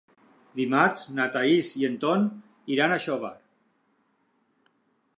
Dimarts 0.59 1.03
na 1.19 1.27
Thaís 1.35 1.69
i 1.81 1.87
en 1.89 1.99
Ton 2.05 2.27
iran 2.77 2.95
a 2.95 3.01
Xóvar. 3.07 3.35